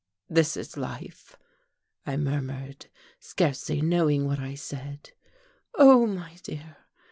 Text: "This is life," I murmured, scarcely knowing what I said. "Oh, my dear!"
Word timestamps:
"This 0.31 0.57
is 0.57 0.77
life," 0.77 1.37
I 2.07 2.17
murmured, 2.17 2.87
scarcely 3.19 3.83
knowing 3.83 4.25
what 4.25 4.39
I 4.39 4.55
said. 4.55 5.11
"Oh, 5.75 6.07
my 6.07 6.37
dear!" 6.41 6.77